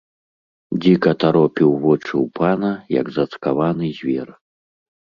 [0.85, 4.29] Дзіка таропіў вочы ў пана, як зацкаваны звер.